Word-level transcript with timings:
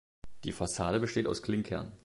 Die 0.45 0.51
Fassade 0.51 0.99
besteht 0.99 1.27
aus 1.27 1.43
Klinkern. 1.43 1.91